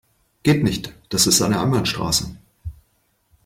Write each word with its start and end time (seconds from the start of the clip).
Geht 0.41 0.63
nicht, 0.63 0.95
das 1.09 1.27
ist 1.27 1.43
eine 1.43 1.59
Einbahnstraße. 1.61 2.35